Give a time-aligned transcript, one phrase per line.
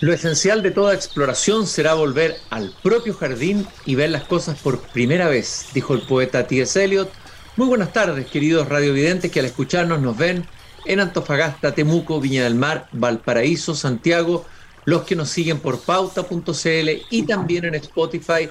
[0.00, 4.82] Lo esencial de toda exploración será volver al propio jardín y ver las cosas por
[4.88, 6.84] primera vez, dijo el poeta T.S.
[6.84, 7.10] Eliot.
[7.56, 10.44] Muy buenas tardes, queridos radiovidentes que al escucharnos nos ven
[10.84, 14.44] en Antofagasta, Temuco, Viña del Mar, Valparaíso, Santiago,
[14.84, 18.50] los que nos siguen por pauta.cl y también en Spotify.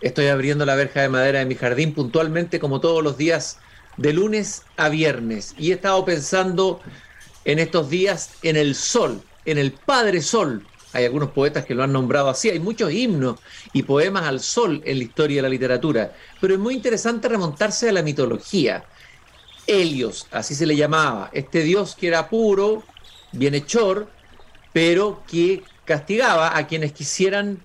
[0.00, 3.58] Estoy abriendo la verja de madera de mi jardín puntualmente como todos los días
[3.96, 6.80] de lunes a viernes y he estado pensando
[7.44, 10.64] en estos días en el sol, en el Padre Sol,
[10.94, 13.40] hay algunos poetas que lo han nombrado así, hay muchos himnos
[13.72, 17.88] y poemas al sol en la historia de la literatura, pero es muy interesante remontarse
[17.88, 18.84] a la mitología.
[19.66, 22.84] Helios, así se le llamaba, este dios que era puro,
[23.32, 24.08] bienhechor,
[24.72, 27.60] pero que castigaba a quienes quisieran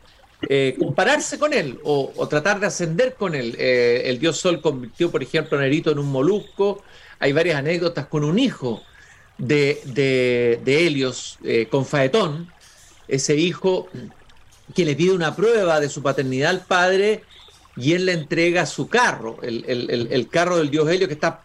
[0.48, 3.56] eh, compararse con él o, tratar de ascender con él.
[3.60, 6.84] Eh, el dios Sol convirtió, por ejemplo, a Nerito en un molusco.
[7.20, 8.82] Hay varias anécdotas con un hijo
[9.38, 12.52] de, Helios, eh, con Faetón,
[13.10, 13.90] ese hijo
[14.74, 17.24] que le pide una prueba de su paternidad al padre
[17.76, 21.44] y él le entrega su carro, el, carro del dios Helio que está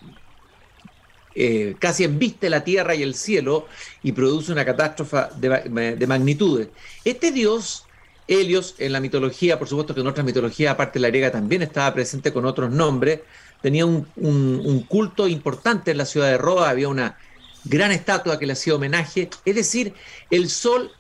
[1.35, 3.67] eh, casi de la tierra y el cielo
[4.03, 6.69] y produce una catástrofe de, magnitudes.
[7.05, 7.87] Este dios,
[8.29, 11.63] Helios, en la mitología, por supuesto que en otras mitologías, aparte de la griega, también
[11.63, 13.21] estaba presente con otros nombres,
[13.63, 17.17] tenía un, un culto importante en la ciudad de Roma, había una
[17.65, 19.95] gran estatua que le hacía homenaje, es decir,
[20.31, 20.93] el sol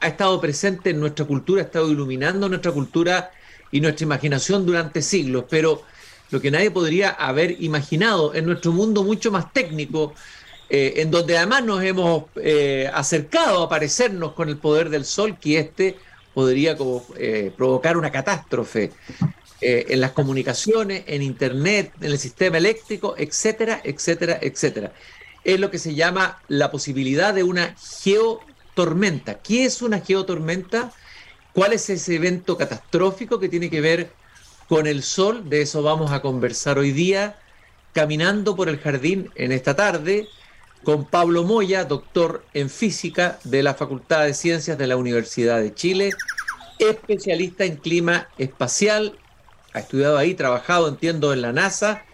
[0.00, 3.30] ha estado presente en nuestra cultura, ha estado iluminando nuestra cultura
[3.70, 5.82] y nuestra imaginación durante siglos, pero
[6.30, 10.14] lo que nadie podría haber imaginado en nuestro mundo mucho más técnico,
[10.68, 15.38] eh, en donde además nos hemos eh, acercado a parecernos con el poder del sol,
[15.40, 15.96] que este
[16.34, 16.76] podría
[17.16, 18.92] eh, provocar una catástrofe
[19.60, 24.92] en las comunicaciones, en Internet, en el sistema eléctrico, etcétera, etcétera, etcétera.
[25.42, 28.38] Es lo que se llama la posibilidad de una geo
[28.78, 29.40] tormenta.
[29.40, 30.92] ¿Qué es una geotormenta?
[31.52, 34.12] ¿Cuál es ese evento catastrófico que tiene que ver
[34.68, 35.50] con el sol?
[35.50, 37.40] De eso vamos a conversar hoy día,
[37.92, 40.28] caminando por el jardín en esta tarde,
[40.84, 45.74] con Pablo Moya, doctor en física de la Facultad de Ciencias de la Universidad de
[45.74, 46.10] Chile,
[46.78, 49.18] especialista en clima espacial,
[49.72, 52.04] ha estudiado ahí, trabajado, entiendo, en la NASA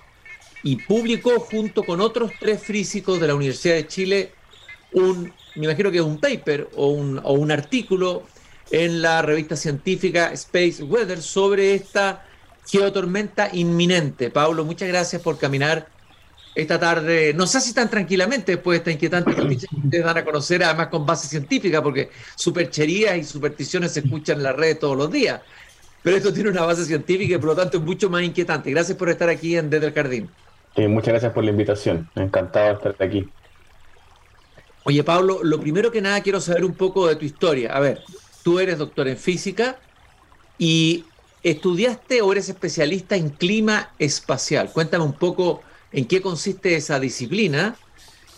[0.63, 4.33] y publicó junto con otros tres físicos de la Universidad de Chile
[4.93, 8.25] un me imagino que es un paper o un, o un artículo
[8.71, 12.25] en la revista científica Space Weather sobre esta
[12.67, 14.31] geotormenta inminente.
[14.31, 15.89] Pablo, muchas gracias por caminar
[16.55, 20.19] esta tarde, no sé si tan tranquilamente después de esta inquietante noticia que ustedes van
[20.19, 24.79] a conocer, además con base científica, porque supercherías y supersticiones se escuchan en la red
[24.79, 25.41] todos los días.
[26.03, 28.71] Pero esto tiene una base científica y por lo tanto es mucho más inquietante.
[28.71, 30.31] Gracias por estar aquí en Desde el Jardín.
[30.77, 32.09] muchas gracias por la invitación.
[32.15, 33.27] Encantado de estar aquí.
[34.85, 37.75] Oye, Pablo, lo primero que nada quiero saber un poco de tu historia.
[37.75, 38.03] A ver,
[38.43, 39.79] tú eres doctor en física
[40.59, 41.05] y
[41.43, 44.71] estudiaste o eres especialista en clima espacial.
[44.73, 47.77] Cuéntame un poco en qué consiste esa disciplina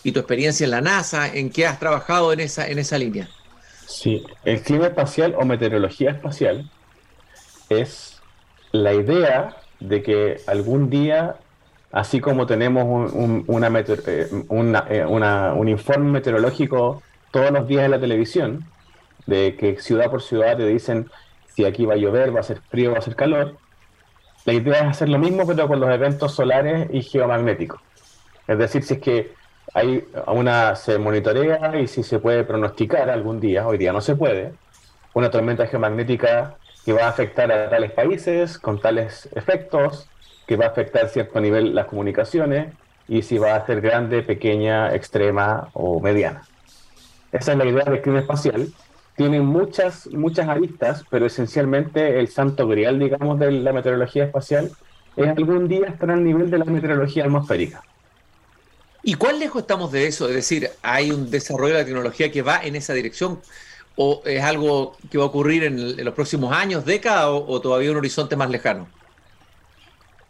[0.03, 3.27] y tu experiencia en la NASA, en qué has trabajado en esa, en esa línea.
[3.85, 6.69] Sí, el clima espacial o meteorología espacial
[7.69, 8.21] es
[8.71, 11.35] la idea de que algún día
[11.97, 14.27] así como tenemos un, eh,
[14.89, 18.65] eh, un informe meteorológico todos los días en la televisión,
[19.25, 21.09] de que ciudad por ciudad te dicen
[21.55, 23.57] si aquí va a llover, va a ser frío, va a ser calor,
[24.45, 27.81] la idea es hacer lo mismo pero con los eventos solares y geomagnéticos.
[28.47, 29.33] Es decir, si es que
[29.73, 34.15] hay una se monitorea y si se puede pronosticar algún día, hoy día no se
[34.15, 34.53] puede,
[35.15, 40.07] una tormenta geomagnética que va a afectar a tales países con tales efectos,
[40.47, 42.73] que va a afectar cierto nivel las comunicaciones
[43.07, 46.43] y si va a ser grande, pequeña, extrema o mediana.
[47.31, 48.69] Esa es la idea del clima espacial.
[49.15, 54.71] Tiene muchas, muchas aristas, pero esencialmente el santo grial, digamos, de la meteorología espacial
[55.15, 57.83] es algún día estar al nivel de la meteorología atmosférica.
[59.03, 60.27] ¿Y cuán lejos estamos de eso?
[60.27, 63.39] Es decir, ¿hay un desarrollo de la tecnología que va en esa dirección?
[63.95, 67.97] ¿O es algo que va a ocurrir en, los próximos años, décadas o todavía un
[67.97, 68.87] horizonte más lejano?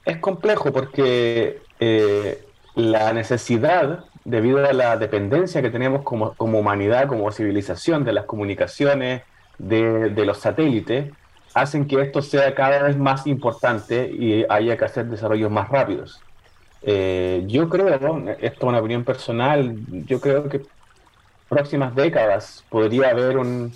[0.08, 2.42] Es complejo porque eh,
[2.76, 9.24] la necesidad, debido a la dependencia que tenemos como, humanidad, como civilización de las comunicaciones,
[9.58, 11.12] de, los satélites,
[11.54, 16.22] hacen que esto sea cada vez más importante y haya que hacer desarrollos más rápidos.
[16.84, 19.76] Eh, yo creo, esto es una opinión personal,
[20.06, 20.62] yo creo que
[21.50, 23.74] próximas décadas podría haber un,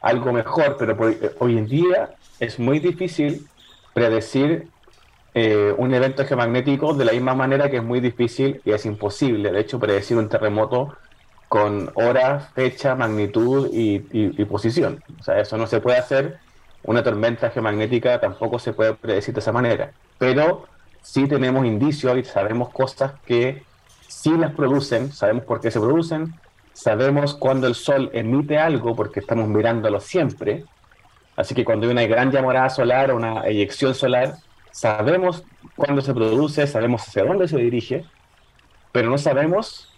[0.00, 0.96] algo mejor, pero
[1.38, 3.46] hoy en día es muy difícil
[3.92, 4.68] predecir
[5.38, 9.52] eh, un evento geomagnético de la misma manera que es muy difícil y es imposible,
[9.52, 10.96] de hecho, predecir un terremoto
[11.46, 13.98] con hora, fecha, magnitud y,
[14.46, 15.04] posición.
[15.20, 16.38] O sea, eso no se puede hacer.
[16.84, 19.92] Una tormenta geomagnética tampoco se puede predecir de esa manera.
[20.16, 20.68] Pero
[21.02, 23.62] sí tenemos indicios y sabemos cosas que
[24.08, 26.32] sí las producen, sabemos por qué se producen,
[26.72, 30.64] sabemos cuando el Sol emite algo porque estamos mirándolo siempre.
[31.36, 34.36] Así que cuando hay una gran llamada solar o una eyección solar,
[34.76, 35.42] sabemos
[35.74, 38.04] cuándo se produce, sabemos hacia dónde se dirige,
[38.92, 39.90] pero no sabemos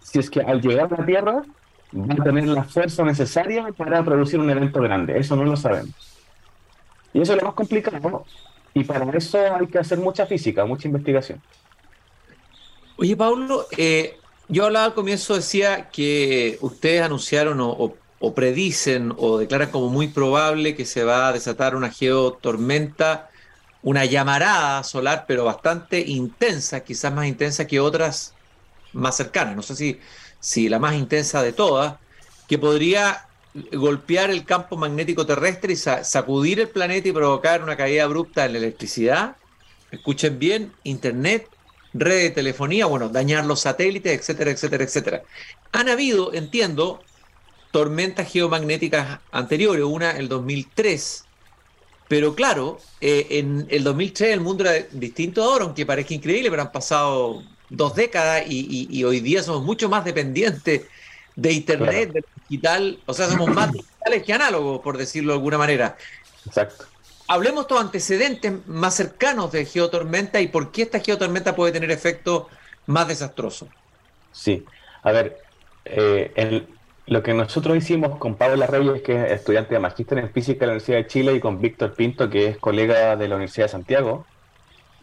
[0.00, 1.42] si es que al llegar a la Tierra
[1.92, 5.18] va a tener la fuerza necesaria para producir un evento grande.
[5.18, 5.94] Eso no lo sabemos.
[7.12, 8.24] Y eso es lo más complicado.
[8.72, 11.42] Y para eso hay que hacer mucha física, mucha investigación.
[12.96, 14.16] Oye, Pablo, eh,
[14.48, 17.94] yo hablaba al comienzo, decía que ustedes anunciaron o,
[18.32, 23.29] predicen o declaran como muy probable que se va a desatar una geotormenta,
[23.82, 28.34] una llamarada solar, pero bastante intensa, quizás más intensa que otras
[28.92, 29.56] más cercanas.
[29.56, 30.00] No sé si,
[30.38, 31.94] si la más intensa de todas,
[32.48, 33.26] que podría
[33.72, 38.52] golpear el campo magnético terrestre y sacudir el planeta y provocar una caída abrupta en
[38.52, 39.36] la electricidad.
[39.90, 41.48] Escuchen bien, Internet
[41.92, 45.22] red de telefonía, bueno, dañar los satélites, etcétera, etcétera, etcétera.
[45.72, 47.02] Han habido, entiendo,
[47.72, 51.24] tormentas geomagnéticas anteriores, una el 2003,
[52.10, 56.62] pero claro, eh, en el 2003 el mundo era distinto ahora, aunque parezca increíble, pero
[56.62, 60.88] han pasado dos décadas y, hoy día somos mucho más dependientes
[61.36, 65.56] de Internet, de digital, o sea, somos más digitales que análogos, por decirlo de alguna
[65.56, 65.96] manera.
[66.44, 66.84] Exacto
[67.30, 72.46] hablemos de antecedentes más cercanos de geotormenta y por qué esta geotormenta puede tener efectos
[72.86, 73.68] más desastrosos.
[74.32, 74.64] Sí,
[75.04, 75.36] a ver,
[75.84, 76.66] eh,
[77.06, 80.66] lo que nosotros hicimos con Pablo Reyes, que es estudiante de Magíster en Física de
[80.66, 83.72] la Universidad de Chile, y con Víctor Pinto, que es colega de la Universidad de
[83.72, 84.26] Santiago,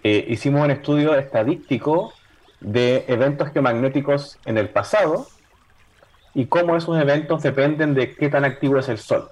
[0.03, 2.13] eh, hicimos un estudio estadístico
[2.59, 5.27] de eventos geomagnéticos en el pasado
[6.33, 9.29] y cómo esos eventos dependen de qué tan activo es el Sol.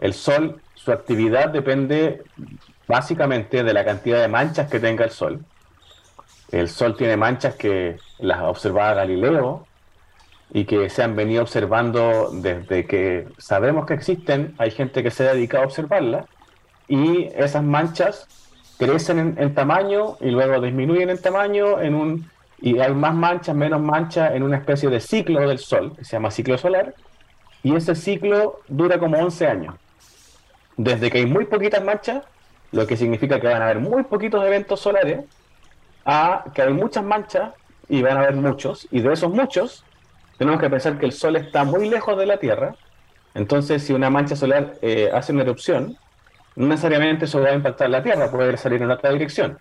[0.00, 2.22] El Sol su actividad depende
[2.86, 5.42] básicamente de la cantidad de manchas que tenga el Sol.
[6.52, 9.66] El Sol tiene manchas que las observaba Galileo
[10.54, 14.54] y que se han venido observando desde que sabemos que existen.
[14.56, 16.26] Hay gente que se ha dedicado a observarlas
[16.88, 18.28] y esas manchas
[18.78, 22.30] crecen en, tamaño y luego disminuyen en tamaño en un
[22.60, 26.12] y hay más manchas, menos manchas en una especie de ciclo del Sol que se
[26.12, 26.94] llama ciclo solar
[27.64, 29.74] y ese ciclo dura como 11 años
[30.76, 32.24] desde que hay muy poquitas manchas,
[32.72, 35.24] lo que significa que van a haber muy poquitos eventos solares,
[36.04, 37.54] a que hay muchas manchas
[37.88, 39.84] y van a haber muchos, y de esos muchos
[40.38, 42.74] tenemos que pensar que el Sol está muy lejos de la Tierra,
[43.34, 45.96] entonces si una mancha solar eh, hace una erupción,
[46.56, 49.58] no necesariamente eso va a impactar la Tierra, puede salir en otra dirección.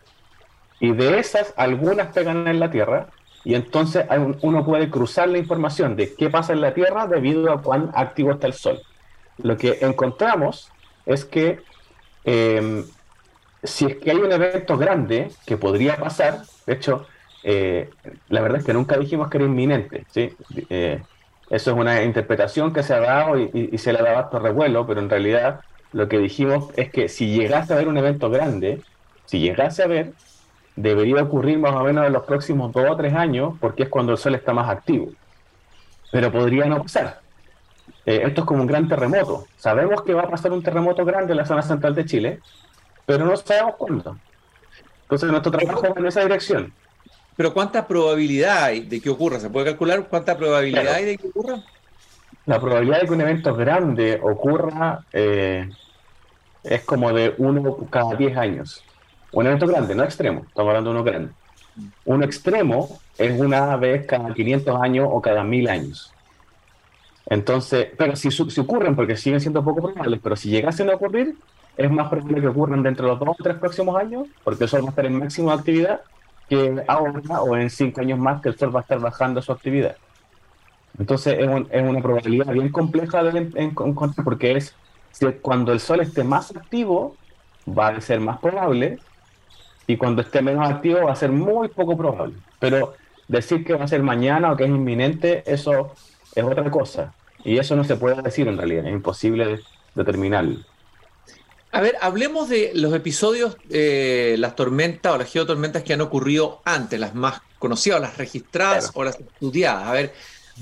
[0.79, 3.07] Y de esas, algunas pegan en la Tierra,
[3.43, 4.05] y entonces
[4.41, 8.31] uno puede cruzar la información de qué pasa en la Tierra debido a cuán activo
[8.31, 8.81] está el Sol.
[9.37, 10.71] Lo que encontramos
[11.05, 11.59] es que
[12.23, 12.85] em,
[13.63, 17.05] si es que hay un evento grande que podría pasar, de hecho,
[17.43, 17.89] eh,
[18.29, 20.33] la verdad es que nunca dijimos que era inminente, ¿sí?
[20.69, 21.01] Eh,
[21.49, 24.87] eso es una interpretación que se ha dado y, se le ha dado hasta revuelo,
[24.87, 25.61] pero en realidad
[25.91, 28.81] lo que dijimos es que si llegase a haber un evento grande,
[29.25, 30.13] si llegase a haber,
[30.75, 34.13] debería ocurrir más o menos en los próximos dos o tres años, porque es cuando
[34.13, 35.11] el Sol está más activo.
[36.11, 37.19] Pero podría no pasar.
[38.05, 39.45] Eh, esto es como un gran terremoto.
[39.57, 42.39] Sabemos que va a pasar un terremoto grande en la zona central de Chile,
[43.05, 44.17] pero no sabemos cuándo.
[45.03, 46.73] Entonces nuestro trabajo es en esa dirección.
[47.35, 49.39] Pero ¿cuánta probabilidad hay de que ocurra?
[49.39, 51.63] ¿Se puede calcular cuánta probabilidad hay de que ocurra?
[52.45, 55.69] La probabilidad de que un evento grande ocurra eh,
[56.63, 58.83] es como de uno cada 10 años.
[59.31, 61.31] Un evento grande, no extremo, estamos hablando de uno grande.
[62.05, 66.13] Un extremo es una vez cada 500 años o cada 1000 años.
[67.25, 71.35] Entonces, pero si, si ocurren, porque siguen siendo poco probables, pero si llegasen a ocurrir,
[71.77, 74.69] es más probable que ocurran dentro de los dos o tres próximos años, porque el
[74.69, 76.01] Sol va a estar en máximo de actividad,
[76.53, 79.51] que ahora o en cinco años más que el Sol va a estar bajando su
[79.51, 79.97] actividad.
[80.99, 84.75] Entonces es, es una probabilidad bien compleja de encontrar, porque es
[85.41, 87.15] cuando el Sol esté más activo,
[87.67, 88.99] va a ser más probable,
[89.87, 92.35] y cuando esté menos activo va a ser muy poco probable.
[92.59, 92.93] Pero
[93.27, 95.93] decir que va a ser mañana o que es inminente, eso
[96.35, 97.13] es otra cosa.
[97.43, 99.59] Y eso no se puede decir en realidad, es imposible
[99.95, 100.59] determinarlo.
[101.73, 106.61] A ver, hablemos de los episodios, eh, las tormentas o las geotormentas que han ocurrido
[106.65, 109.87] antes, las más conocidas, las registradas o las estudiadas.
[109.87, 110.13] A ver,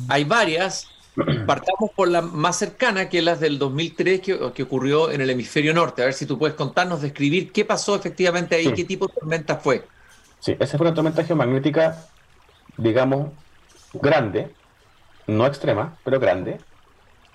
[0.07, 0.87] hay varias.
[1.45, 5.29] Partamos por la más cercana, que es la del 2003, que, que, ocurrió en el
[5.29, 6.01] hemisferio norte.
[6.01, 9.57] A ver si tú puedes contarnos, describir qué pasó efectivamente ahí, qué tipo de tormenta
[9.57, 9.83] fue.
[10.39, 12.05] Sí, esa fue una tormenta geomagnética,
[12.77, 13.33] digamos,
[13.91, 14.49] grande,
[15.27, 16.57] no extrema, pero grande,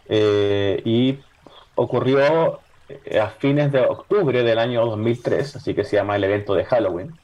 [0.08, 1.18] eh, y
[1.74, 2.60] ocurrió
[3.20, 7.14] a fines de octubre del año 2003, así que se llama el evento de Halloween.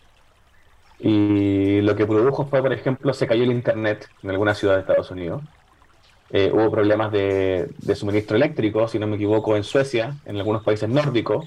[0.99, 4.81] Y lo que produjo fue, por ejemplo, se cayó el internet en alguna ciudad de
[4.81, 5.43] Estados Unidos.
[6.31, 10.89] Eh, hubo problemas de, suministro eléctrico, si no me equivoco, en Suecia, en algunos países
[10.89, 11.47] nórdicos.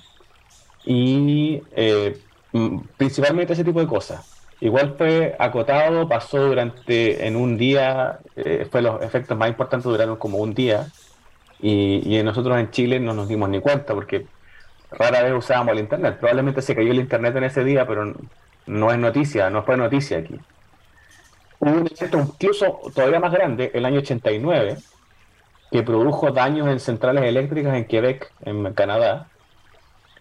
[0.86, 1.62] Y
[2.98, 4.36] principalmente ese tipo de cosas.
[4.62, 10.15] Igual fue acotado, pasó durante, en un día, eh, fue los efectos más importantes duraron
[10.15, 10.88] como un día,
[11.59, 14.25] y, nosotros en Chile no nos dimos ni cuenta porque
[14.91, 16.17] rara vez usábamos el Internet.
[16.19, 18.13] Probablemente se cayó el Internet en ese día, pero
[18.65, 20.39] no es noticia, no fue noticia aquí.
[21.59, 24.77] Hubo un evento incluso todavía más grande, el año 89,
[25.71, 29.27] que produjo daños en centrales eléctricas en Quebec, en Canadá,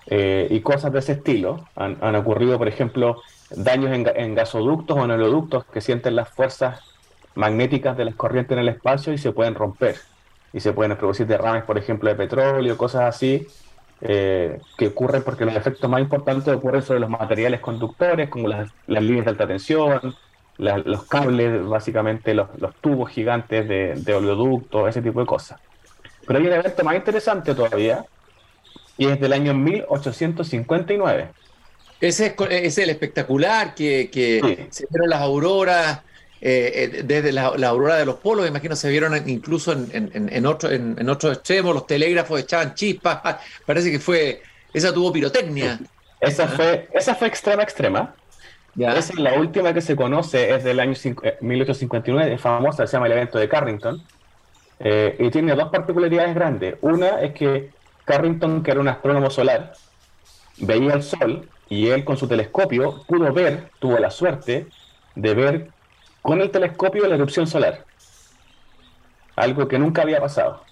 [0.06, 1.68] eh, y cosas de ese estilo.
[1.76, 6.80] Han, han ocurrido, por ejemplo, daños en, gasoductos o en oleoductos que sienten las fuerzas
[7.34, 9.96] magnéticas de las corrientes en el espacio y se pueden romper.
[10.54, 13.46] Y se pueden producir derrames, por ejemplo, de petróleo, cosas así,
[14.00, 18.70] eh, que ocurren porque los efectos más importantes ocurren sobre los materiales conductores, como las,
[18.86, 20.14] líneas de alta tensión,
[20.56, 22.48] los cables, básicamente los,
[22.80, 25.60] tubos gigantes de, de oleoductos, ese tipo de cosas.
[26.26, 28.06] Pero hay un evento más interesante todavía,
[28.96, 31.28] y es del año 1859
[32.00, 36.00] ese es, el espectacular que, se vieron las auroras,
[36.46, 40.44] eh, eh, desde la, aurora de los polos, imagino se vieron incluso en, en, en,
[40.44, 44.42] otro, en, otros extremos, los telégrafos echaban chispas, parece que fue,
[44.74, 45.80] esa tuvo pirotecnia.
[46.20, 48.14] Esa fue, esa fue extrema, extrema.
[48.76, 50.92] Esa es la última que se conoce, es del año
[51.40, 54.02] 1859, eh, es famosa, se llama el evento de Carrington,
[55.18, 56.74] y tiene dos particularidades grandes.
[56.82, 57.70] Una es que
[58.04, 59.72] Carrington, que era un astrónomo solar,
[60.58, 64.66] veía el Sol y él con su telescopio pudo ver, tuvo la suerte
[65.14, 65.73] de ver
[66.24, 67.84] con el telescopio la erupción solar.
[69.36, 70.64] Algo que nunca había pasado.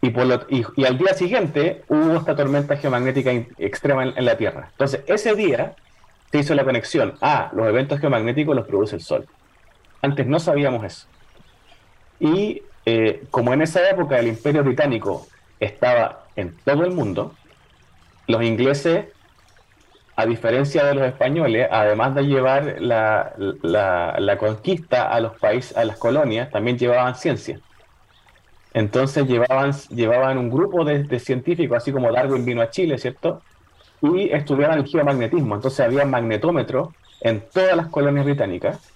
[0.00, 4.68] Y, al día siguiente hubo esta tormenta geomagnética extrema en, la Tierra.
[4.70, 5.74] Entonces, ese día
[6.30, 7.14] se hizo la conexión.
[7.20, 9.26] a los eventos geomagnéticos los produce el Sol.
[10.02, 11.08] Antes no sabíamos eso.
[12.20, 15.26] Y eh, como en esa época el Imperio Británico
[15.58, 17.34] estaba en todo el mundo,
[18.28, 19.06] los ingleses
[20.16, 25.84] a diferencia de los españoles, además de llevar la, la, conquista a los países, a
[25.84, 27.58] las colonias, también llevaban ciencia.
[28.72, 33.42] Entonces llevaban, llevaban un grupo de, científicos, así como Darwin vino a Chile, ¿cierto?
[34.02, 35.56] Y estudiaban el geomagnetismo.
[35.56, 36.90] Entonces había magnetómetros
[37.20, 38.92] en todas las colonias británicas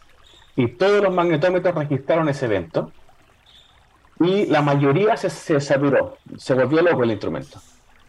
[0.54, 2.92] y todos los magnetómetros registraron ese evento
[4.20, 7.60] y la mayoría se, se saturó, se volvió loco el instrumento.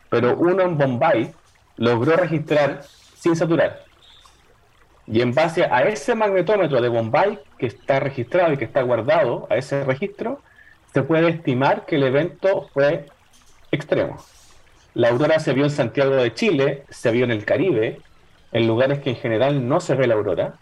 [0.10, 1.32] Pero uno en Bombay
[1.78, 2.82] logró registrar
[3.20, 3.84] sin saturar.
[5.06, 9.48] Y en base a ese magnetómetro de Bombay que está registrado y que está guardado
[9.50, 10.42] a ese registro,
[10.94, 13.06] se puede estimar que el evento fue
[13.72, 14.18] extremo.
[14.94, 18.02] La aurora se vio en Santiago de Chile, se vio en el Caribe,
[18.52, 20.54] en lugares que en general no se ve la aurora.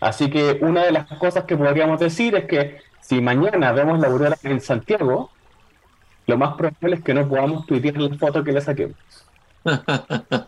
[0.00, 4.08] Así que una de las cosas que podríamos decir es que si mañana vemos la
[4.08, 5.30] aurora en Santiago,
[6.26, 8.96] lo más probable es que no podamos tuitear la foto que le saquemos.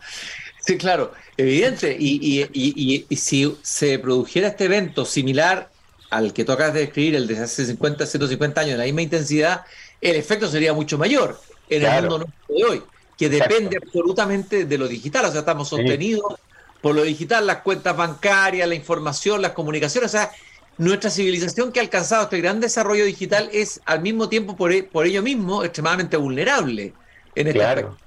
[0.61, 1.95] Sí, claro, evidente.
[1.99, 5.69] Y, si se produjera este evento similar
[6.09, 9.01] al que tú acabas de describir, el de hace 50, 150 años, en la misma
[9.01, 9.65] intensidad,
[9.99, 11.39] el efecto sería mucho mayor
[11.69, 12.83] en el mundo de hoy,
[13.17, 15.25] que depende absolutamente de lo digital.
[15.25, 16.35] O sea, estamos sostenidos
[16.81, 20.09] por lo digital, las cuentas bancarias, la información, las comunicaciones.
[20.09, 20.31] O sea,
[20.77, 25.05] nuestra civilización que ha alcanzado este gran desarrollo digital es al mismo tiempo, por, por
[25.05, 26.93] ello mismo, extremadamente vulnerable
[27.35, 27.97] en este claro.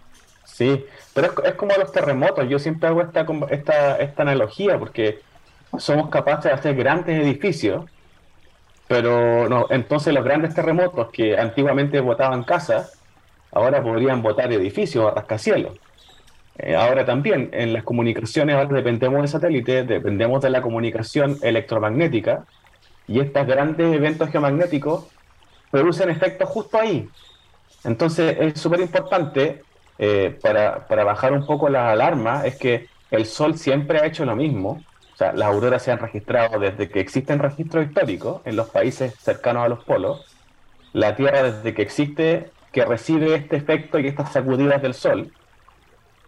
[0.54, 2.48] Sí, pero es, como los terremotos.
[2.48, 5.18] Yo siempre hago esta, esta, esta analogía porque
[5.78, 7.84] somos capaces de hacer grandes edificios,
[8.86, 13.02] pero no, entonces los grandes terremotos que antiguamente botaban casas,
[13.50, 15.76] ahora podrían botar edificios a rascacielos.
[16.58, 22.44] Eh, ahora también en las comunicaciones ahora dependemos de satélites, dependemos de la comunicación electromagnética
[23.08, 25.08] y estos grandes eventos geomagnéticos
[25.72, 27.08] producen efectos justo ahí.
[27.82, 29.64] Entonces es súper importante
[29.98, 34.24] eh, para, para, bajar un poco la alarma es que el Sol siempre ha hecho
[34.24, 34.82] lo mismo.
[35.12, 39.14] O sea, las auroras se han registrado desde que existen registros históricos en los países
[39.20, 40.26] cercanos a los polos.
[40.92, 45.32] La Tierra desde que existe, que recibe este efecto y estas sacudidas del Sol.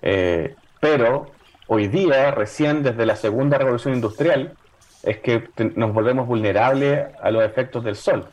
[0.03, 1.33] Eh, pero
[1.67, 4.53] hoy día, recién desde la segunda revolución industrial,
[5.03, 8.29] es que nos volvemos vulnerables a los efectos del Sol.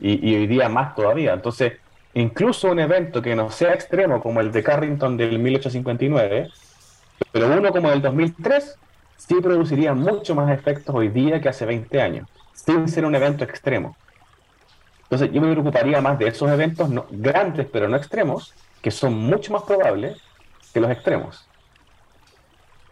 [0.00, 1.32] Y, y hoy día más todavía.
[1.34, 1.74] Entonces,
[2.14, 6.48] incluso un evento que no sea extremo como el de Carrington del 1859,
[7.32, 8.76] pero uno como el 2003,
[9.16, 13.44] sí produciría mucho más efectos hoy día que hace 20 años, sin ser un evento
[13.44, 13.96] extremo.
[15.04, 19.52] Entonces yo me preocuparía más de esos eventos grandes pero no extremos, que son mucho
[19.52, 20.18] más probables
[20.72, 21.46] que los extremos.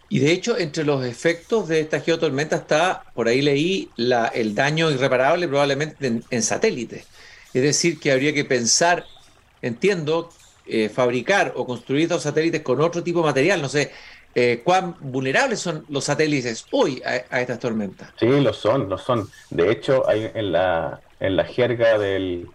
[0.09, 4.55] Y de hecho, entre los efectos de esta geotormenta está, por ahí leí, la, el
[4.55, 7.07] daño irreparable probablemente en, en satélites.
[7.54, 9.04] Es decir, que habría que pensar,
[9.61, 10.30] entiendo,
[10.66, 13.61] eh, fabricar o construir dos satélites con otro tipo de material.
[13.61, 13.90] No sé,
[14.35, 18.11] eh, ¿cuán vulnerables son los satélites hoy a, estas tormentas?
[18.18, 19.28] Sí, lo son, lo son.
[19.50, 22.49] De hecho, hay en la, en la jerga del,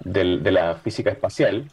[0.00, 1.68] de la física espacial,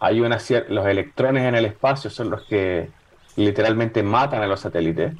[0.00, 2.90] hay una los electrones en el espacio son los que
[3.36, 5.14] literalmente matan a los satélites.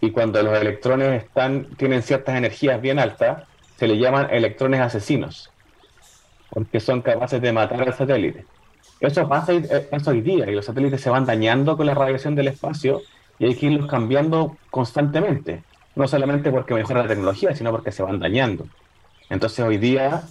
[0.00, 3.44] Y cuando los electrones están, tienen ciertas energías bien altas,
[3.76, 5.50] se le llaman electrones asesinos,
[6.56, 8.46] porque son capaces de matar al satélite.
[8.98, 12.48] Eso pasa, eh, hoy día y los satélites se van dañando con la radiación del
[12.48, 13.02] espacio
[13.38, 15.62] y hay que irlos cambiando constantemente.
[15.94, 18.64] No solamente porque mejora la tecnología, sino porque se van dañando.
[19.28, 20.22] Entonces hoy día,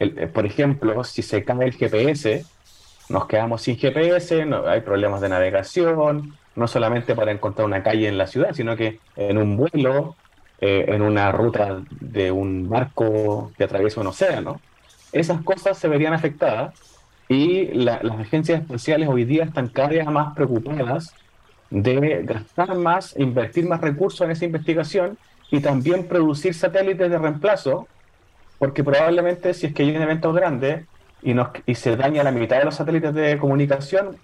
[0.00, 2.44] eh, por ejemplo, si se cae el GPS,
[3.08, 8.08] nos quedamos sin GPS, no, hay problemas de navegación, no solamente para encontrar una calle
[8.08, 10.16] en la ciudad, sino que en un vuelo,
[10.60, 14.60] eh, en una ruta de un barco que atraviesa un océano.
[15.12, 16.74] Esas cosas se verían afectadas
[17.28, 21.14] y las agencias espaciales hoy día están cada vez más preocupadas
[21.70, 25.16] de gastar más, invertir más recursos en esa investigación
[25.50, 27.88] y también producir satélites de reemplazo,
[28.58, 30.86] porque probablemente si es que hay un evento grande
[31.22, 34.16] y, se daña la mitad de los satélites de comunicación,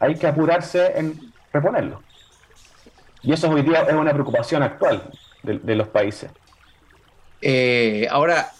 [0.00, 2.02] hay que apurarse en reponerlo.
[3.22, 5.10] Y eso hoy día es una preocupación actual
[5.42, 6.30] de, los países.
[7.40, 8.50] Eh, ahora,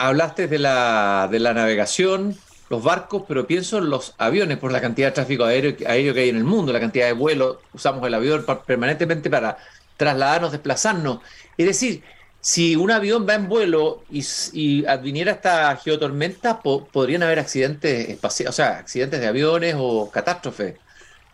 [0.00, 2.34] hablaste de la, de la navegación,
[2.70, 6.08] los barcos, pero pienso en los aviones por la cantidad de tráfico aéreo, que hay
[6.08, 9.58] en el mundo, la cantidad de vuelos, usamos el avión permanentemente para
[9.98, 11.18] trasladarnos, desplazarnos.
[11.58, 12.02] Es decir,
[12.40, 18.56] si un avión va en vuelo y, adviniera esta geotormenta, podrían haber accidentes espaciales, o
[18.56, 20.76] sea, accidentes de aviones o catástrofes.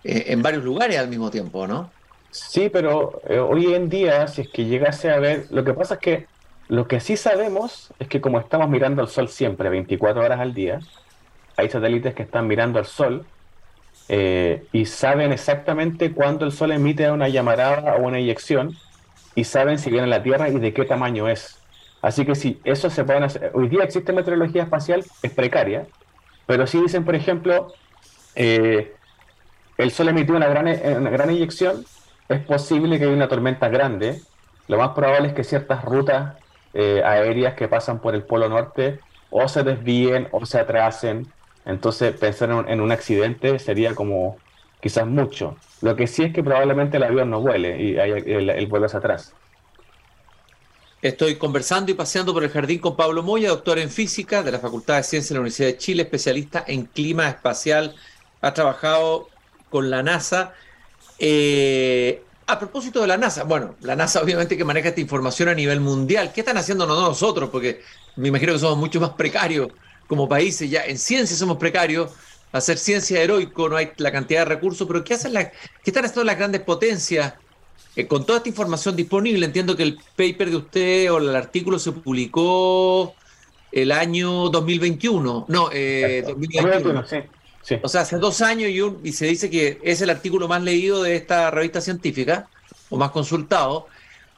[0.02, 1.90] Eh, en varios lugares al mismo tiempo, ¿no?
[2.32, 5.94] Sí, pero eh, hoy en día, si es que llegase a ver, lo que pasa
[5.94, 6.26] es que
[6.68, 10.54] lo que sí sabemos es que como estamos mirando al sol siempre, 24 horas al
[10.54, 10.80] día,
[11.56, 13.24] hay satélites que están mirando al sol
[14.08, 18.76] eh, y saben exactamente cuándo el sol emite una llamarada o una eyección
[19.34, 21.58] y saben si viene a la Tierra y de qué tamaño es.
[22.02, 25.86] Así que si eso se puede hacer, hoy día existe meteorología espacial, es precaria,
[26.46, 27.72] pero sí dicen, por ejemplo,
[28.34, 28.94] eh,
[29.78, 31.30] el Sol emitió una gran, una gran
[32.28, 34.20] es posible que haya una tormenta grande.
[34.68, 36.34] Lo más probable es que ciertas rutas
[36.78, 41.26] eh, aéreas que pasan por el Polo Norte o se desvíen o se atrasen.
[41.64, 44.36] Entonces pensar en un, accidente sería como
[44.80, 45.56] quizás mucho.
[45.80, 48.94] Lo que sí es que probablemente el avión no vuele y el, el vuelo es
[48.94, 49.34] atrás.
[51.00, 54.58] Estoy conversando y paseando por el jardín con Pablo Moya, doctor en física de la
[54.58, 57.94] Facultad de Ciencias de la Universidad de Chile, especialista en clima espacial.
[58.42, 59.28] Ha trabajado
[59.70, 60.52] con la NASA.
[61.18, 65.54] Eh, a propósito de la NASA, bueno, la NASA obviamente que maneja esta información a
[65.54, 66.32] nivel mundial.
[66.32, 67.50] ¿Qué están haciendo nosotros?
[67.50, 67.82] Porque
[68.16, 69.68] me imagino que somos mucho más precarios
[70.06, 70.70] como países.
[70.70, 72.12] Ya en ciencia somos precarios.
[72.52, 76.04] Hacer ciencia heroico no hay la cantidad de recursos, pero ¿qué hacen la, qué están
[76.04, 77.34] haciendo las grandes potencias?
[77.96, 81.78] Eh, con toda esta información disponible, entiendo que el paper de usted o el artículo
[81.78, 83.14] se publicó
[83.72, 85.46] el año 2021.
[85.48, 87.06] No, eh, 2021.
[87.06, 87.16] Sí.
[87.82, 91.02] O sea, hace dos años y, y se dice que es el artículo más leído
[91.02, 92.48] de esta revista científica,
[92.90, 93.86] o más consultado.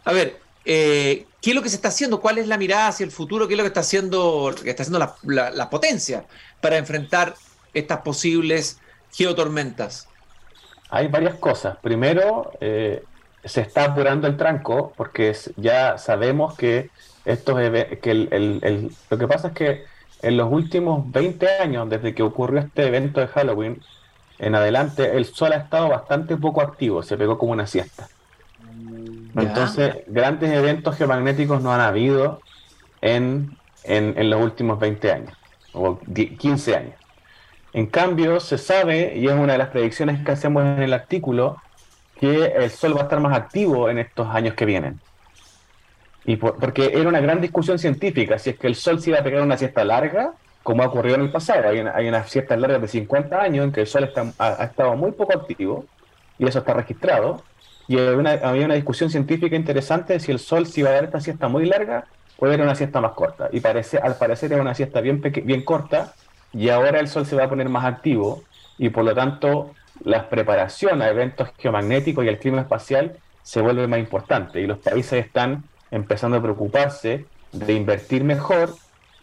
[0.04, 2.20] A ver, eh, ¿qué es lo que se está haciendo?
[2.20, 3.46] ¿Cuál es la mirada hacia el futuro?
[3.46, 6.24] ¿Qué es lo que está haciendo, que está haciendo la, potencia
[6.60, 7.34] para enfrentar
[7.74, 8.78] estas posibles
[9.12, 10.08] geotormentas?
[10.90, 11.76] Hay varias cosas.
[11.82, 13.02] Primero, eh,
[13.44, 16.90] se está apurando el tranco porque ya sabemos que,
[17.24, 19.84] estos que el, lo que pasa es que
[20.22, 23.80] en los últimos 20 años, desde que ocurrió este evento de Halloween,
[24.38, 28.08] en adelante, el sol ha estado bastante poco activo, se pegó como una siesta.
[29.36, 32.40] Entonces, grandes eventos geomagnéticos no han habido
[33.00, 35.32] en, en, los últimos 20 años,
[35.72, 36.94] o 15 años.
[37.72, 41.56] En cambio, se sabe, y es una de las predicciones que hacemos en el artículo,
[42.18, 45.00] que el Sol va a estar más activo en estos años que vienen.
[46.28, 49.22] Y porque era una gran discusión científica, si es que el Sol se iba a
[49.22, 51.70] pegar una siesta larga, como ha ocurrido en el pasado.
[51.70, 54.64] Hay, una, hay unas siestas largas de 50 años en que el Sol está, ha,
[54.64, 55.86] estado muy poco activo,
[56.38, 57.42] y eso está registrado.
[57.86, 61.22] Y había una, discusión científica interesante de si el Sol se iba a dar esta
[61.22, 62.04] siesta muy larga
[62.36, 63.48] o era una siesta más corta.
[63.50, 66.12] Y parece, al parecer era una siesta bien, bien corta,
[66.52, 68.42] y ahora el Sol se va a poner más activo,
[68.76, 69.70] y por lo tanto
[70.04, 74.60] la preparación a eventos geomagnéticos y el clima espacial se vuelve más importante.
[74.60, 78.74] Y los países están empezando a preocuparse de invertir mejor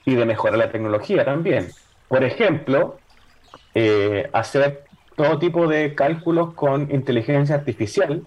[0.05, 1.69] y de mejorar la tecnología también.
[2.07, 2.97] Por ejemplo,
[3.73, 4.83] eh, hacer
[5.15, 8.23] todo tipo de cálculos con inteligencia artificial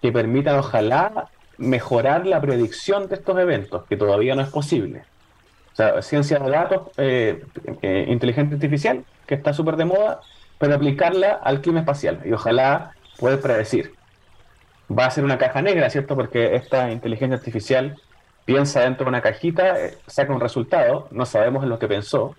[0.00, 5.04] que permitan, ojalá, mejorar la predicción de estos eventos, que todavía no es posible.
[5.72, 7.44] O sea, ciencia de datos, eh,
[7.82, 10.20] eh, inteligencia artificial, que está súper de moda,
[10.58, 13.94] pero aplicarla al clima espacial y ojalá poder predecir.
[14.90, 16.16] Va a ser una caja negra, ¿cierto?
[16.16, 17.96] Porque esta inteligencia artificial
[18.44, 22.34] piensa dentro de una cajita, eh, saca un resultado, no sabemos en lo que pensó,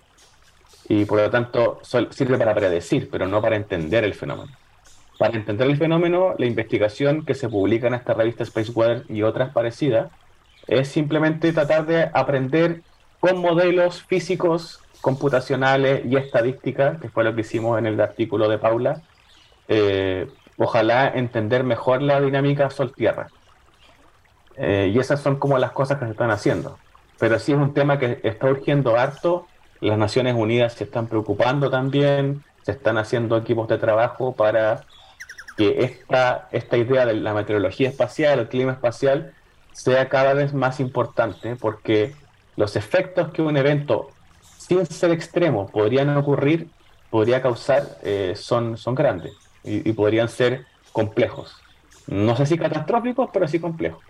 [0.88, 1.80] y por lo tanto
[2.10, 4.52] sirve para predecir, pero no para entender el fenómeno.
[5.18, 9.22] Para entender el fenómeno, la investigación que se publica en esta revista Space Weather y
[9.22, 10.10] otras parecidas
[10.66, 12.82] es simplemente tratar de aprender
[13.20, 18.58] con modelos físicos, computacionales y estadísticas, que fue lo que hicimos en el artículo de
[18.58, 19.02] Paula,
[19.68, 23.28] eh, ojalá entender mejor la dinámica Sol-Tierra.
[24.56, 26.78] Eh, y esas son como las cosas que se están haciendo.
[27.18, 29.46] Pero sí es un tema que está urgiendo harto.
[29.80, 34.84] Las Naciones Unidas se están preocupando también, se están haciendo equipos de trabajo para
[35.56, 39.32] que esta, esta idea de la meteorología espacial, el clima espacial,
[39.72, 42.14] sea cada vez más importante porque
[42.56, 46.68] los efectos que un evento, sin ser extremo, podrían ocurrir,
[47.10, 51.56] podría causar, eh, son, son grandes y podrían ser complejos.
[52.06, 54.02] No sé si catastróficos, pero sí complejos.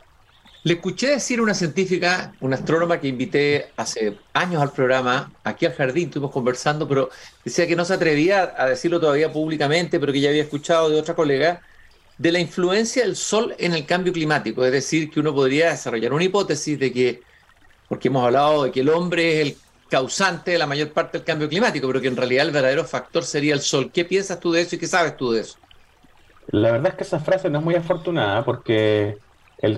[0.65, 5.67] Le escuché decir a una científica, una astrónoma que invité hace años al programa, aquí
[5.67, 7.11] al jardín, estuvimos conversando, pero
[7.45, 10.99] decía que no se atrevía a decirlo todavía públicamente, pero que ya había escuchado de
[10.99, 11.61] otra colega,
[12.17, 14.65] de la influencia del Sol en el cambio climático.
[14.65, 17.21] Es decir, que uno podría desarrollar una hipótesis de que,
[17.87, 19.57] porque hemos hablado de que el hombre es el
[19.89, 23.23] causante de la mayor parte del cambio climático, pero que en realidad el verdadero factor
[23.25, 23.91] sería el Sol.
[23.93, 25.57] ¿Qué piensas tú de eso y qué sabes tú de eso?
[26.49, 29.19] La verdad es que esa frase no es muy afortunada porque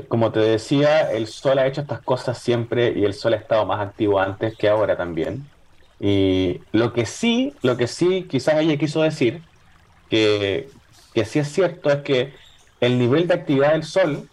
[0.09, 3.65] como te decía, el Sol ha hecho estas cosas siempre y el Sol ha estado
[3.67, 5.49] más activo antes que ahora también.
[6.01, 9.43] Y lo que sí, lo que sí quizás ella quiso decir,
[10.11, 10.69] que,
[11.15, 12.35] que sí es cierto, es que
[12.81, 14.29] el nivel de actividad del Sol,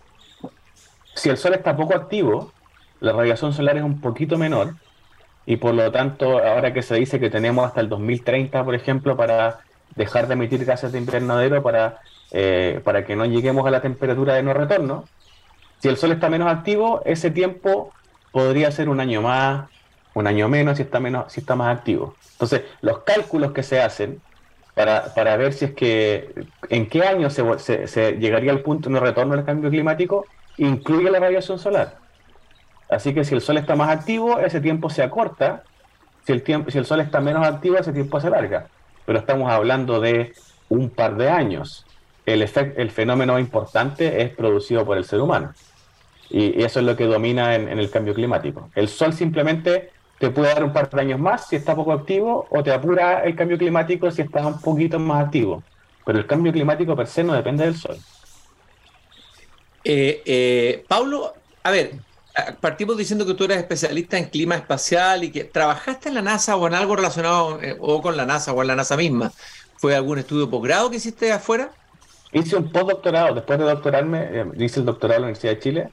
[1.13, 2.51] si el Sol está poco activo,
[2.99, 4.75] la radiación solar es un poquito menor
[5.45, 9.17] y por lo tanto, ahora que se dice que tenemos hasta el 2030, por ejemplo,
[9.17, 9.59] para
[9.95, 11.99] dejar de emitir gases de invernadero para,
[12.31, 15.05] eh, para que no lleguemos a la temperatura de no retorno,
[15.79, 17.91] si el Sol está menos activo, ese tiempo
[18.31, 19.69] podría ser un año más,
[20.13, 22.15] un año menos si está, menos, si está más activo.
[22.33, 24.21] Entonces, los cálculos que se hacen
[24.73, 26.33] para, para ver si es que
[26.69, 30.25] en qué año se, se, llegaría al punto de retorno del cambio climático,
[30.57, 31.97] incluye la radiación solar.
[32.93, 35.63] Así que si el Sol está más activo, ese tiempo se acorta.
[36.25, 38.67] Si el, tiempo, si el Sol está menos activo, ese tiempo se alarga.
[39.05, 40.33] Pero estamos hablando de
[40.69, 41.85] un par de años.
[42.25, 45.53] El, el fenómeno importante es producido por el ser humano.
[46.29, 48.69] Y, eso es lo que domina en, el cambio climático.
[48.75, 52.47] El sol simplemente te puede dar un par de años más si está poco activo
[52.49, 55.63] o te apura el cambio climático si está un poquito más activo.
[56.05, 57.97] Pero el cambio climático per se no depende del sol.
[59.83, 61.91] Eh, eh, Paulo, a ver,
[62.61, 66.55] partimos diciendo que tú eres especialista en clima espacial y que trabajaste en la NASA
[66.55, 69.31] o en algo relacionado eh, o con la NASA o en la NASA misma.
[69.77, 71.71] ¿Fue algún estudio posgrado que hiciste afuera?
[72.31, 73.35] Hice un postdoctorado.
[73.35, 75.89] Después de doctorarme, hice el doctorado en la Universidad de Chile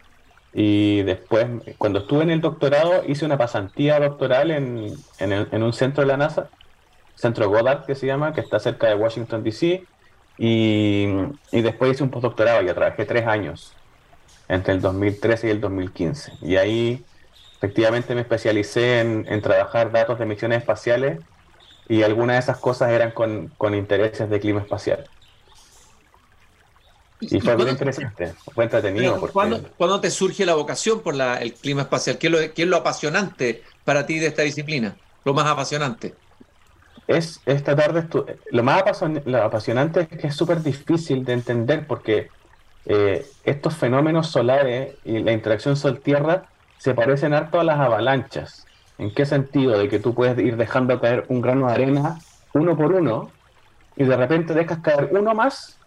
[0.53, 1.47] y después,
[1.79, 6.17] cuando estuve en el doctorado, hice una pasantía doctoral en, en, un centro de la
[6.17, 6.49] NASA,
[7.15, 9.85] centro Goddard que se llama, que está cerca de Washington, D.C.
[10.39, 11.07] Y,
[11.53, 13.75] y, después hice un postdoctorado, ya trabajé tres años,
[14.51, 16.33] entre el 2013 y el 2015.
[16.43, 17.05] Y ahí
[17.57, 21.21] efectivamente me especialicé en, en trabajar datos de misiones espaciales
[21.89, 25.09] y algunas de esas cosas eran con, con intereses de clima espacial.
[27.21, 29.21] Y fue muy interesante, fue entretenido.
[29.31, 32.17] ¿cuándo, te surge la vocación por el clima espacial?
[32.17, 34.97] ¿Qué es, lo, apasionante para ti de esta disciplina?
[35.25, 36.15] Lo más apasionante.
[37.07, 38.07] Es, esta tarde
[38.51, 38.85] lo más
[39.43, 42.31] apasionante es que es súper difícil de entender porque
[42.87, 46.45] eh, estos fenómenos solares y la interacción sol-tierra
[46.79, 48.67] se parecen harto a las avalanchas.
[48.99, 49.79] ¿En qué sentido?
[49.79, 52.19] De que tú puedes ir dejando caer un grano de arena
[52.53, 53.31] uno por uno
[53.97, 55.79] y de repente dejas caer uno más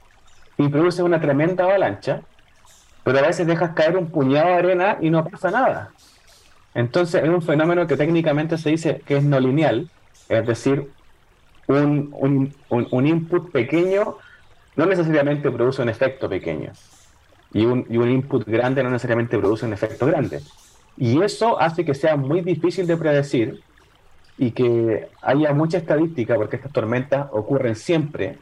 [0.57, 2.21] y produce una tremenda avalancha,
[3.03, 5.91] pero a veces dejas caer un puñado de arena y no pasa nada.
[6.73, 9.89] Entonces es un fenómeno que técnicamente se dice que es no lineal,
[10.29, 10.89] es decir,
[11.67, 14.17] un, un, un, input pequeño
[14.75, 16.71] no necesariamente produce un efecto pequeño
[17.53, 20.41] y un, y un input grande no necesariamente produce un efecto grande.
[20.97, 23.61] Y eso hace que sea muy difícil de predecir
[24.37, 28.37] y que haya mucha estadística, porque estas tormentas ocurren siempre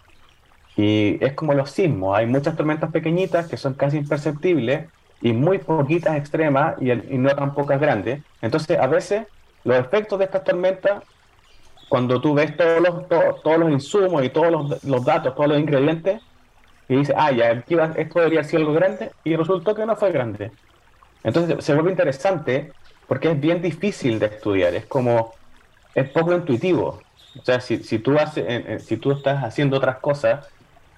[0.77, 4.87] y es como los sismos, hay muchas tormentas pequeñitas que son casi imperceptibles
[5.21, 8.21] y muy poquitas extremas y, no tan pocas grandes.
[8.41, 9.27] Entonces, a veces
[9.63, 11.03] los efectos de estas tormentas,
[11.91, 13.09] cuando tú ves todos los,
[13.43, 16.21] todos, los insumos y todos los, datos, todos los ingredientes,
[16.87, 20.13] y dices, ah, ya, aquí esto debería ser algo grande, y resultó que no fue
[20.13, 20.51] grande.
[21.21, 22.71] Entonces se vuelve interesante
[23.09, 25.33] porque es bien difícil de estudiar, es como,
[25.93, 27.01] es poco intuitivo.
[27.37, 30.47] O sea, si, si, tú, haces, si tú estás haciendo otras cosas,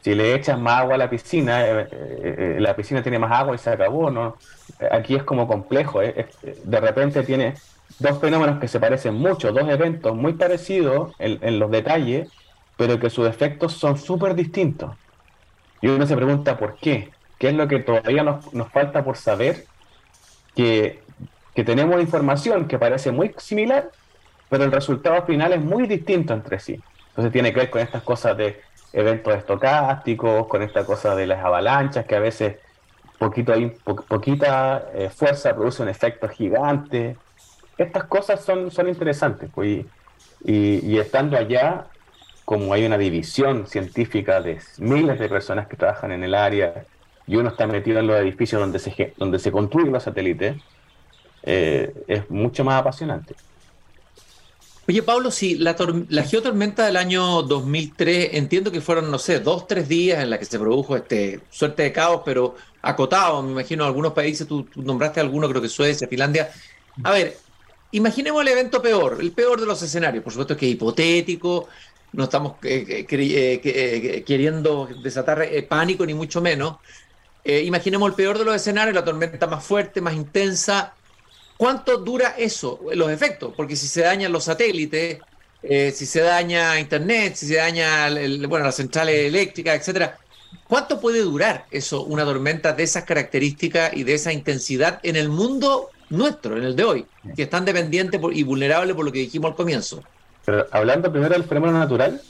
[0.01, 3.31] si le echas más agua a la piscina, eh, eh, eh, la piscina tiene más
[3.31, 4.37] agua y se acabó, ¿no?
[4.91, 7.55] Aquí es como complejo, de repente tiene
[7.99, 12.29] dos fenómenos que se parecen mucho, dos eventos muy parecidos en, los detalles,
[12.77, 14.95] pero que sus efectos son súper distintos.
[15.81, 19.65] Y uno se pregunta por qué, qué es lo que todavía nos, falta por saber,
[20.55, 21.01] que,
[21.55, 23.89] que tenemos información que parece muy similar,
[24.49, 26.79] pero el resultado final es muy distinto entre sí.
[27.09, 31.43] Entonces tiene que ver con estas cosas de eventos estocásticos, con esta cosa de las
[31.43, 32.57] avalanchas, que a veces
[33.17, 33.53] poquito,
[34.07, 37.17] poquita eh, fuerza produce un efecto gigante
[37.77, 39.49] estas cosas son, son interesantes.
[39.53, 39.85] Pues,
[40.43, 41.87] y, estando allá,
[42.45, 46.85] como hay una división científica de miles de personas que trabajan en el área
[47.25, 50.57] y uno está metido en los edificios donde se, donde se construyen los satélites,
[51.43, 53.35] eh, es mucho más apasionante.
[54.85, 55.77] Oye, Pablo, si la,
[56.09, 60.37] la, geotormenta del año 2003, entiendo que fueron, no sé, dos, tres días en la
[60.37, 64.81] que se produjo este suerte de caos, pero acotado, me imagino, algunos países, tú, tú
[64.81, 66.49] nombraste algunos, creo que Suecia, Finlandia.
[67.01, 67.37] A ver,
[67.93, 70.23] Imaginemos el evento peor, el peor de los escenarios.
[70.23, 71.67] Por supuesto que es hipotético,
[72.13, 76.77] no estamos eh, eh, eh, queriendo desatar pánico, ni mucho menos.
[77.45, 80.95] imaginemos el peor de los escenarios, la tormenta más fuerte, más intensa.
[81.55, 83.53] ¿Cuánto dura eso, los efectos?
[83.55, 85.19] Porque si se dañan los satélites,
[85.61, 88.09] si se daña Internet, si se daña
[88.47, 90.17] bueno, las centrales eléctricas, etcétera,
[90.67, 95.29] ¿cuánto puede durar eso, una tormenta de esas características y de esa intensidad en el
[95.29, 99.19] mundo nuestro, en el de hoy, que es tan dependiente y vulnerable por lo que
[99.19, 100.03] dijimos al comienzo.
[100.45, 102.21] Pero hablando primero del fenómeno natural,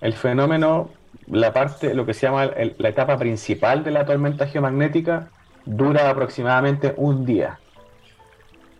[0.00, 0.90] el fenómeno,
[1.26, 5.28] la parte, lo que se llama la etapa principal de la tormenta geomagnética,
[5.64, 7.58] dura aproximadamente un día.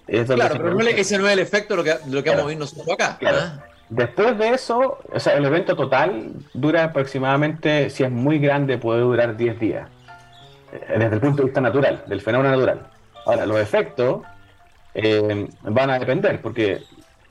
[0.06, 2.58] claro, pero ese no es el efecto de lo que, lo que vamos a ver
[2.58, 3.18] nosotros acá.
[3.26, 3.64] ¿ah?
[3.90, 9.00] Después de eso, o sea, el evento total dura aproximadamente, si es muy grande, puede
[9.00, 9.88] durar 10 días.
[10.72, 12.86] Eh, desde el punto de vista natural, del fenómeno natural.
[13.24, 14.22] Ahora, los efectos
[15.00, 16.82] eh, van a depender, porque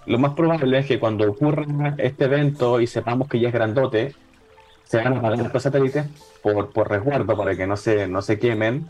[0.06, 1.66] lo más probable es que cuando ocurra
[1.98, 4.16] este evento y sepamos que ya es grandote,
[4.86, 6.06] se van a apagar los satélites
[6.42, 8.90] por, por resguardo para que no se, no se quemen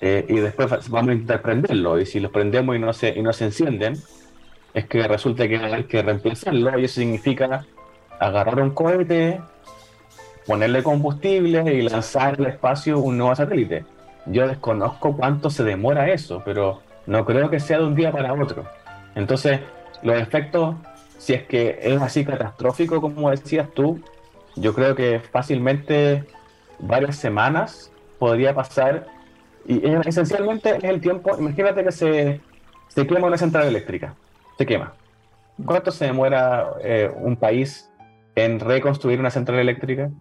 [0.00, 3.20] eh, y después vamos a intentar prenderlo y si los prendemos y no se, y
[3.20, 3.96] no se encienden,
[4.72, 7.66] es que resulta que hay que reemplazarlo y eso significa
[8.18, 9.42] agarrar un cohete,
[10.46, 13.84] ponerle combustible y lanzar al espacio un nuevo satélite.
[14.24, 16.80] Yo desconozco cuánto se demora eso, pero
[17.10, 18.64] no creo que sea de un día para otro.
[19.16, 19.58] Entonces,
[20.04, 20.76] los efectos,
[21.18, 24.00] si es que es así catastrófico como decías tú,
[24.54, 26.24] yo creo que fácilmente
[26.78, 29.06] varias semanas podría pasar.
[29.66, 32.40] Y esencialmente es el tiempo, imagínate que se,
[32.86, 34.14] se quema una central eléctrica,
[34.56, 34.94] se quema.
[35.66, 37.90] ¿Cuánto se demora eh, un país
[38.36, 40.12] en reconstruir una central eléctrica?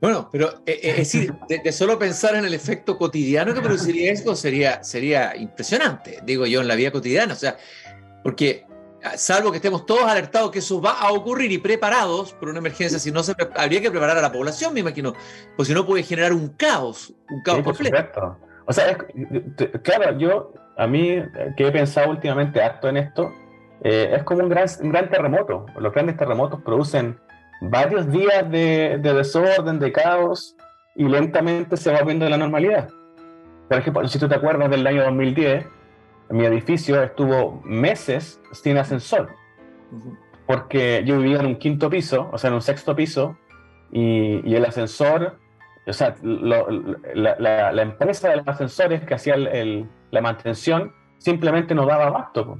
[0.00, 4.12] Bueno, pero eh, eh, es decir, de, solo pensar en el efecto cotidiano que produciría
[4.12, 7.32] esto sería, sería impresionante, digo yo, en la vida cotidiana.
[7.32, 7.56] O sea,
[8.22, 8.66] porque
[9.02, 12.58] ah, salvo que estemos todos alertados que eso va a ocurrir y preparados por una
[12.58, 15.14] emergencia, si no se habría que preparar a la población, me imagino,
[15.56, 18.38] pues si no puede generar un caos, un caos completo.
[18.66, 18.98] O sea,
[19.82, 21.22] claro, yo a mí
[21.56, 23.32] que he pensado últimamente harto en esto,
[23.82, 25.66] eh, es como un gran, un gran terremoto.
[25.78, 27.18] Los grandes terremotos producen
[27.60, 30.56] varios días de, desorden, de caos,
[30.94, 32.88] y lentamente se va viendo la normalidad.
[33.68, 35.66] Por ejemplo, si tú te acuerdas del año 2010,
[36.30, 39.30] mi edificio estuvo meses sin ascensor,
[40.46, 43.36] porque yo vivía en un quinto piso, o sea, en un sexto piso,
[43.92, 45.38] y, el ascensor,
[45.86, 52.58] o sea, la, empresa de los ascensores que hacía la mantención simplemente no daba abasto.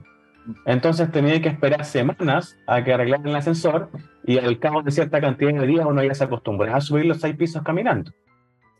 [0.64, 3.90] Entonces tenía que esperar semanas a que arreglaran el ascensor
[4.24, 7.20] y al cabo de cierta cantidad de días uno ya se acostumbraba a subir los
[7.20, 8.12] seis pisos caminando.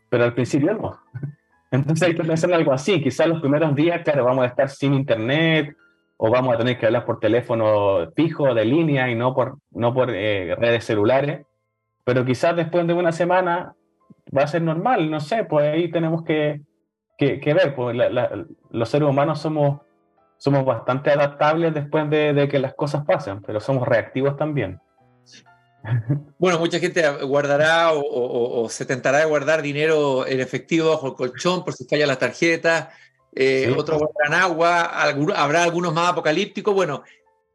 [0.09, 0.99] Pero al principio no.
[1.71, 3.01] Entonces hay que pensar en algo así.
[3.01, 5.75] Quizás los primeros días, claro, vamos a estar sin internet
[6.15, 9.93] o vamos a tener que hablar por teléfono fijo, de línea y no por, no
[9.93, 11.45] por eh, redes celulares.
[12.03, 13.73] Pero quizás después de una semana
[14.35, 16.61] va a ser normal, no sé, pues ahí tenemos que,
[17.17, 17.75] que, ver.
[17.75, 17.97] Pues
[18.71, 19.81] los seres humanos somos
[20.37, 24.79] somos bastante adaptables después de, que las cosas pasen, pero somos reactivos también.
[26.37, 31.63] Bueno, mucha gente guardará o, se tentará de guardar dinero en efectivo bajo el colchón
[31.63, 32.91] por si falla la tarjeta.
[33.33, 34.81] eh, otros volverán agua,
[35.35, 36.73] habrá algunos más apocalípticos.
[36.73, 37.03] Bueno,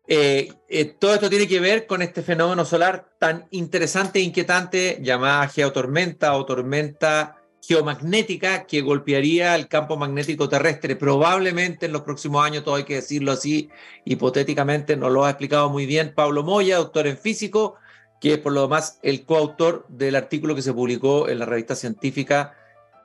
[0.07, 4.99] eh, eh, todo esto tiene que ver con este fenómeno solar tan interesante e inquietante
[5.01, 10.97] llamada geotormenta o tormenta geomagnética que golpearía el campo magnético terrestre.
[10.97, 13.71] Probablemente en los próximos años, todo hay que decirlo así,
[14.05, 17.77] hipotéticamente, nos lo ha explicado muy bien Pablo Moya, doctor en físico,
[18.21, 21.77] que es por lo demás el coautor del artículo que se publicó en la revista
[21.77, 22.57] científica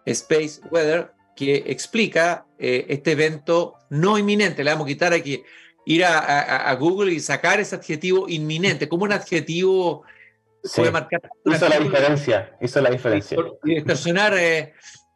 [0.06, 4.64] Space Weather, que explica eh, este evento no inminente.
[4.64, 5.44] Le vamos a quitar aquí,
[5.86, 10.04] ir a, Google y sacar ese adjetivo inminente, como un adjetivo
[10.76, 11.22] puede marcar.
[11.46, 13.38] Hizo la diferencia, hizo la diferencia.
[13.64, 14.34] Y distorsionar.
[14.38, 14.74] Eh,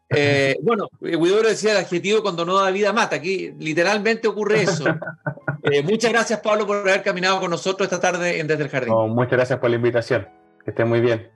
[0.10, 3.17] eh, bueno, Guidoro decía el adjetivo cuando no da vida mata.
[3.17, 4.84] Aquí literalmente ocurre eso.
[5.84, 8.93] muchas gracias, Pablo, por haber caminado con nosotros esta tarde en Desde el Jardín.
[9.10, 10.27] muchas gracias por la invitación.
[10.63, 11.30] Que estén muy bien.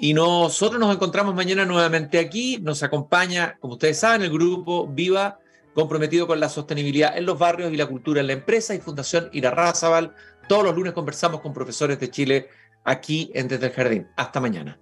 [0.00, 2.58] Y nosotros nos encontramos mañana nuevamente aquí.
[2.62, 5.40] Nos acompaña, como ustedes saben, el grupo Viva,
[5.74, 9.28] comprometido con la sostenibilidad en los barrios y la cultura en la empresa y Fundación
[9.32, 10.14] Irarrázaval.
[10.48, 12.48] Todos los lunes conversamos con profesores de Chile
[12.88, 14.08] aquí en Desde el Jardín.
[14.16, 14.78] Hasta mañana.